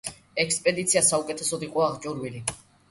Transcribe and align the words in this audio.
ექსპედიცია 0.43 1.03
საუკეთესოდ 1.11 1.69
იყო 1.71 1.87
აღჭურვილი. 1.91 2.45